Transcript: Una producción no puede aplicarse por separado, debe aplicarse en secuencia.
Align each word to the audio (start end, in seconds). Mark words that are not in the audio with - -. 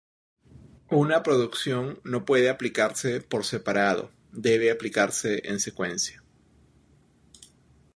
Una 0.89 1.21
producción 1.21 1.99
no 2.03 2.25
puede 2.25 2.49
aplicarse 2.49 3.21
por 3.21 3.45
separado, 3.45 4.09
debe 4.31 4.71
aplicarse 4.71 5.47
en 5.47 5.59
secuencia. 5.59 6.23